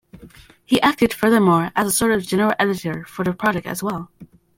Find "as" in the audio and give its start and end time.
1.75-1.87, 3.67-3.83